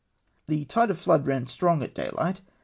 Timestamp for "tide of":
0.65-0.97